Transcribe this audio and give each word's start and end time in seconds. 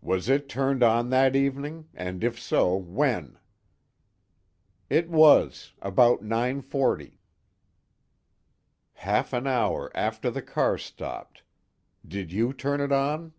"Was 0.00 0.28
it 0.28 0.48
turned 0.48 0.84
on 0.84 1.10
that 1.10 1.34
evening, 1.34 1.88
and 1.92 2.22
if 2.22 2.38
so, 2.38 2.76
when?" 2.76 3.40
"It 4.88 5.10
was, 5.10 5.72
about 5.82 6.22
9:40." 6.22 7.18
"Half 8.92 9.32
an 9.32 9.48
hour 9.48 9.90
after 9.96 10.30
the 10.30 10.42
car 10.42 10.78
stopped. 10.78 11.42
Did 12.06 12.30
you 12.30 12.52
turn 12.52 12.80
it 12.80 12.92
on?" 12.92 13.32